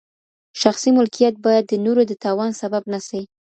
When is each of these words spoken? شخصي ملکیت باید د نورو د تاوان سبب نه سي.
شخصي 0.61 0.89
ملکیت 0.97 1.35
باید 1.45 1.63
د 1.67 1.73
نورو 1.85 2.01
د 2.07 2.13
تاوان 2.23 2.51
سبب 2.61 2.83
نه 2.93 2.99
سي. 3.07 3.21